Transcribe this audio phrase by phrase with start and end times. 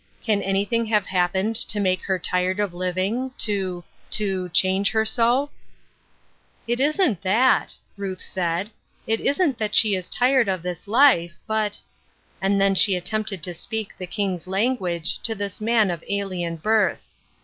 [0.23, 5.51] Can anything have happened to make her tired of living; to, to— change her so?"
[6.67, 8.71] "It isn't that," Ruth said;
[9.05, 11.79] "it isn't that she is tired of this life, but
[12.41, 17.03] "—and then she attempted to speak the King's language to this man of alien birth.